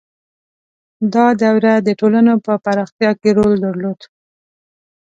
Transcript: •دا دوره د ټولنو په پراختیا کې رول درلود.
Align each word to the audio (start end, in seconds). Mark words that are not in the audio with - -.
•دا 1.13 1.27
دوره 1.41 1.73
د 1.87 1.89
ټولنو 1.99 2.33
په 2.45 2.53
پراختیا 2.65 3.11
کې 3.19 3.29
رول 3.37 3.53
درلود. 3.65 3.99